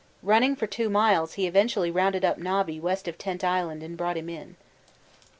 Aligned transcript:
Running 0.23 0.55
for 0.55 0.65
two 0.65 0.89
miles, 0.89 1.33
he 1.33 1.45
eventually 1.45 1.91
rounded 1.91 2.25
up 2.25 2.39
Nobby 2.39 2.79
west 2.79 3.07
of 3.07 3.19
Tent 3.19 3.43
Island 3.43 3.83
and 3.83 3.95
brought 3.95 4.17
him 4.17 4.29
in. 4.29 4.55